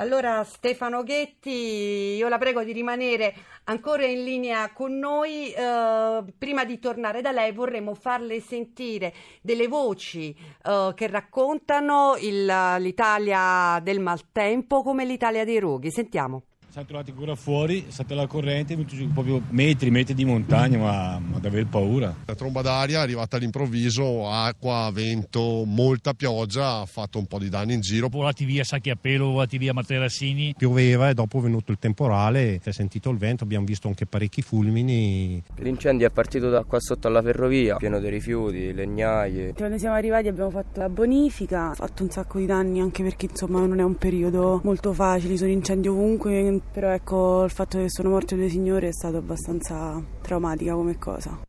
Allora 0.00 0.44
Stefano 0.44 1.02
Ghetti, 1.02 2.14
io 2.16 2.28
la 2.28 2.38
prego 2.38 2.64
di 2.64 2.72
rimanere 2.72 3.34
ancora 3.64 4.06
in 4.06 4.24
linea 4.24 4.72
con 4.72 4.98
noi. 4.98 5.52
Eh, 5.52 6.24
prima 6.38 6.64
di 6.64 6.78
tornare 6.78 7.20
da 7.20 7.32
lei 7.32 7.52
vorremmo 7.52 7.92
farle 7.92 8.40
sentire 8.40 9.12
delle 9.42 9.68
voci 9.68 10.34
eh, 10.64 10.92
che 10.94 11.06
raccontano 11.06 12.16
il, 12.18 12.46
l'Italia 12.78 13.78
del 13.82 14.00
maltempo 14.00 14.82
come 14.82 15.04
l'Italia 15.04 15.44
dei 15.44 15.58
roghi. 15.58 15.90
Sentiamo. 15.90 16.44
Siamo 16.70 16.86
trovati 16.86 17.10
ancora 17.10 17.34
fuori, 17.34 17.86
è 17.88 17.90
stata 17.90 18.14
la 18.14 18.28
corrente, 18.28 18.78
proprio 19.12 19.42
metri, 19.48 19.90
metri 19.90 20.14
di 20.14 20.24
montagna, 20.24 20.78
ma, 20.78 21.18
ma 21.18 21.38
ad 21.38 21.44
aver 21.44 21.66
paura. 21.66 22.14
La 22.24 22.36
tromba 22.36 22.62
d'aria 22.62 23.00
è 23.00 23.02
arrivata 23.02 23.36
all'improvviso, 23.36 24.30
acqua, 24.30 24.88
vento, 24.92 25.64
molta 25.66 26.14
pioggia, 26.14 26.78
ha 26.78 26.86
fatto 26.86 27.18
un 27.18 27.26
po' 27.26 27.40
di 27.40 27.48
danni 27.48 27.74
in 27.74 27.80
giro. 27.80 28.06
Volati 28.06 28.44
via 28.44 28.62
Sacchi 28.62 28.90
a 28.90 28.94
Pelo, 28.94 29.32
volati 29.32 29.58
via 29.58 29.72
Materassini. 29.72 30.54
Pioveva 30.56 31.08
e 31.08 31.14
dopo 31.14 31.40
è 31.40 31.42
venuto 31.42 31.72
il 31.72 31.78
temporale, 31.80 32.60
si 32.62 32.68
è 32.68 32.72
sentito 32.72 33.10
il 33.10 33.18
vento, 33.18 33.42
abbiamo 33.42 33.66
visto 33.66 33.88
anche 33.88 34.06
parecchi 34.06 34.40
fulmini. 34.40 35.42
L'incendio 35.56 36.06
è 36.06 36.10
partito 36.10 36.50
da 36.50 36.62
qua 36.62 36.78
sotto 36.78 37.08
alla 37.08 37.20
ferrovia, 37.20 37.78
pieno 37.78 37.98
di 37.98 38.08
rifiuti, 38.08 38.72
legnaie. 38.72 39.54
Quando 39.54 39.76
siamo 39.76 39.96
arrivati 39.96 40.28
abbiamo 40.28 40.50
fatto 40.50 40.78
la 40.78 40.88
bonifica, 40.88 41.70
ha 41.70 41.74
fatto 41.74 42.04
un 42.04 42.10
sacco 42.10 42.38
di 42.38 42.46
danni 42.46 42.80
anche 42.80 43.02
perché 43.02 43.26
insomma 43.26 43.58
non 43.66 43.80
è 43.80 43.82
un 43.82 43.96
periodo 43.96 44.60
molto 44.62 44.92
facile, 44.92 45.36
sono 45.36 45.50
incendi 45.50 45.88
ovunque 45.88 46.58
però 46.72 46.90
ecco 46.90 47.44
il 47.44 47.50
fatto 47.50 47.78
che 47.78 47.88
sono 47.88 48.10
morte 48.10 48.36
due 48.36 48.48
signore 48.48 48.88
è 48.88 48.92
stato 48.92 49.16
abbastanza 49.16 50.02
traumatica 50.22 50.74
come 50.74 50.98
cosa. 50.98 51.40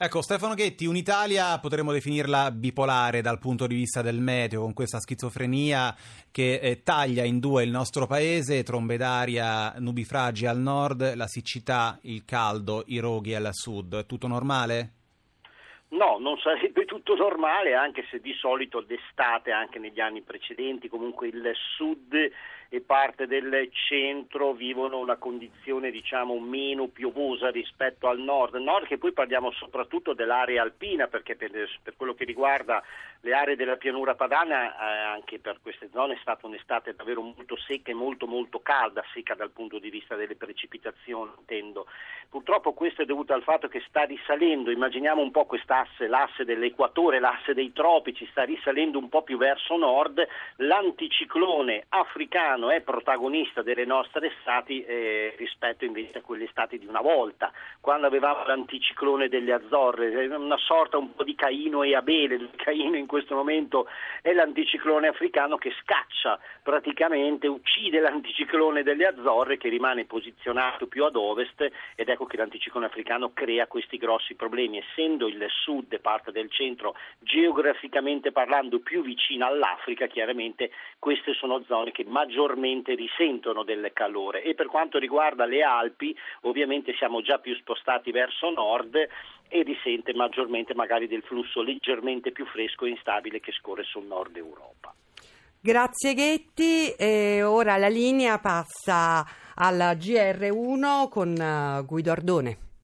Ecco, 0.00 0.22
Stefano 0.22 0.54
Ghetti, 0.54 0.86
un'Italia 0.86 1.58
potremmo 1.58 1.90
definirla 1.90 2.52
bipolare 2.52 3.20
dal 3.20 3.40
punto 3.40 3.66
di 3.66 3.74
vista 3.74 4.00
del 4.00 4.20
meteo, 4.20 4.60
con 4.60 4.72
questa 4.72 5.00
schizofrenia 5.00 5.92
che 6.30 6.60
eh, 6.62 6.84
taglia 6.84 7.24
in 7.24 7.40
due 7.40 7.64
il 7.64 7.70
nostro 7.70 8.06
paese, 8.06 8.62
trombe 8.62 8.96
d'aria, 8.96 9.74
nubifragi 9.76 10.46
al 10.46 10.58
nord, 10.58 11.14
la 11.14 11.26
siccità, 11.26 11.98
il 12.02 12.24
caldo, 12.24 12.84
i 12.86 13.00
roghi 13.00 13.34
al 13.34 13.48
sud. 13.50 14.06
Tutto 14.06 14.28
normale? 14.28 14.92
No, 15.88 16.18
non 16.20 16.38
sarebbe 16.38 16.84
tutto 16.84 17.16
normale, 17.16 17.74
anche 17.74 18.04
se 18.10 18.20
di 18.20 18.34
solito 18.34 18.80
d'estate, 18.80 19.50
anche 19.50 19.80
negli 19.80 19.98
anni 20.00 20.20
precedenti, 20.20 20.88
comunque 20.88 21.26
il 21.26 21.50
sud 21.76 22.14
e 22.70 22.80
parte 22.82 23.26
del 23.26 23.70
centro 23.72 24.52
vivono 24.52 24.98
una 24.98 25.16
condizione 25.16 25.90
diciamo 25.90 26.38
meno 26.38 26.88
piovosa 26.88 27.50
rispetto 27.50 28.08
al 28.08 28.18
nord, 28.18 28.56
nord 28.56 28.86
che 28.86 28.98
poi 28.98 29.12
parliamo 29.12 29.50
soprattutto 29.52 30.12
dell'area 30.12 30.62
alpina 30.62 31.06
perché 31.06 31.34
per, 31.34 31.50
per 31.82 31.94
quello 31.96 32.14
che 32.14 32.24
riguarda 32.24 32.82
le 33.22 33.32
aree 33.32 33.56
della 33.56 33.76
pianura 33.76 34.14
padana 34.14 34.72
eh, 34.72 35.14
anche 35.14 35.38
per 35.38 35.58
queste 35.62 35.88
zone 35.92 36.14
è 36.14 36.18
stata 36.20 36.46
un'estate 36.46 36.94
davvero 36.94 37.22
molto 37.22 37.56
secca 37.56 37.90
e 37.90 37.94
molto 37.94 38.26
molto 38.26 38.60
calda, 38.60 39.02
secca 39.14 39.34
dal 39.34 39.50
punto 39.50 39.78
di 39.78 39.88
vista 39.88 40.14
delle 40.14 40.36
precipitazioni 40.36 41.32
intendo. 41.38 41.86
Purtroppo 42.28 42.74
questo 42.74 43.02
è 43.02 43.06
dovuto 43.06 43.32
al 43.32 43.42
fatto 43.42 43.68
che 43.68 43.82
sta 43.88 44.02
risalendo, 44.02 44.70
immaginiamo 44.70 45.22
un 45.22 45.30
po' 45.30 45.46
quest'asse, 45.46 46.06
l'asse 46.06 46.44
dell'equatore, 46.44 47.18
l'asse 47.18 47.54
dei 47.54 47.72
tropici, 47.72 48.26
sta 48.30 48.42
risalendo 48.42 48.98
un 48.98 49.08
po' 49.08 49.22
più 49.22 49.38
verso 49.38 49.76
nord, 49.76 50.24
l'anticiclone 50.56 51.86
africano 51.88 52.57
italiano 52.58 52.70
è 52.70 52.80
protagonista 52.80 53.62
delle 53.62 53.84
nostre 53.84 54.34
estati 54.36 54.82
eh, 54.82 55.34
rispetto 55.36 55.84
invece 55.84 56.18
a 56.18 56.22
quelle 56.22 56.44
estati 56.44 56.78
di 56.78 56.86
una 56.86 57.00
volta, 57.00 57.52
quando 57.80 58.06
avevamo 58.06 58.44
l'anticiclone 58.44 59.28
delle 59.28 59.52
Azzorre, 59.52 60.26
una 60.26 60.58
sorta 60.58 60.98
un 60.98 61.14
po' 61.14 61.22
di 61.24 61.34
Caino 61.34 61.82
e 61.82 61.94
Abele, 61.94 62.50
Caino 62.56 62.96
in 62.96 63.06
questo 63.06 63.34
momento 63.34 63.86
è 64.20 64.32
l'anticiclone 64.32 65.08
africano 65.08 65.56
che 65.56 65.72
scaccia 65.82 66.38
praticamente, 66.62 67.46
uccide 67.46 68.00
l'anticiclone 68.00 68.82
delle 68.82 69.06
Azzorre 69.06 69.56
che 69.56 69.68
rimane 69.68 70.04
posizionato 70.04 70.86
più 70.86 71.04
ad 71.04 71.16
ovest 71.16 71.66
ed 71.94 72.08
ecco 72.08 72.26
che 72.26 72.36
l'anticiclone 72.36 72.86
africano 72.86 73.32
crea 73.32 73.66
questi 73.66 73.96
grossi 73.96 74.34
problemi, 74.34 74.78
essendo 74.78 75.28
il 75.28 75.44
sud 75.48 75.92
e 75.92 75.98
parte 76.00 76.32
del 76.32 76.50
centro 76.50 76.94
geograficamente 77.20 78.32
parlando 78.32 78.80
più 78.80 79.02
vicina 79.02 79.46
all'Africa, 79.46 80.06
chiaramente 80.06 80.70
queste 80.98 81.34
sono 81.34 81.62
zone 81.66 81.92
che 81.92 82.04
maggiormente 82.04 82.47
maggiormente 82.48 82.94
risentono 82.94 83.62
del 83.62 83.90
calore 83.92 84.42
e 84.42 84.54
per 84.54 84.66
quanto 84.66 84.98
riguarda 84.98 85.44
le 85.44 85.62
Alpi 85.62 86.16
ovviamente 86.42 86.94
siamo 86.96 87.20
già 87.20 87.38
più 87.38 87.54
spostati 87.56 88.10
verso 88.10 88.50
nord 88.50 88.94
e 89.48 89.62
risente 89.62 90.14
maggiormente 90.14 90.74
magari 90.74 91.06
del 91.06 91.22
flusso 91.22 91.60
leggermente 91.60 92.32
più 92.32 92.46
fresco 92.46 92.86
e 92.86 92.90
instabile 92.90 93.40
che 93.40 93.52
scorre 93.52 93.84
sul 93.84 94.06
nord 94.06 94.36
Europa. 94.36 94.94
Grazie 95.60 96.14
Ghetti, 96.14 96.92
e 96.96 97.42
ora 97.42 97.76
la 97.76 97.88
linea 97.88 98.38
passa 98.38 99.26
al 99.54 99.76
GR1 99.98 101.08
con 101.08 101.34
eh, 101.34 101.84
Guido 101.84 102.12
Ardone. 102.12 102.67